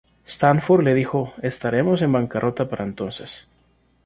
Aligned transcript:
Stanford 0.25 0.81
le 0.81 0.95
dijo 0.95 1.35
"estaremos 1.43 2.01
en 2.01 2.11
bancarrota 2.11 2.67
para 2.67 2.83
entonces". 2.85 3.47